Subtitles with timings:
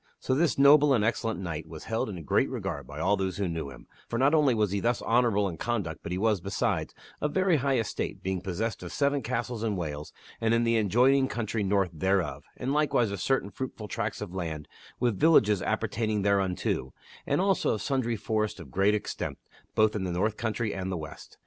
[0.19, 3.47] So this noble and excellent knight was held in great regard by all those who
[3.47, 6.95] knew him; for not only was he thus honorable in conduct but he was, besides,
[7.21, 9.77] of very high estate, being possessed of seven castles Q j Sir Ector ^ in
[9.77, 13.51] Wales and in the adjoining country north thereof, and like the trustwor wise of certain
[13.51, 14.67] fruitful tracts of land
[14.99, 16.95] with villages appertain / y ing thereunto,
[17.27, 19.37] and also of sundry forests of great extent,
[19.75, 21.37] both in the north country and the west.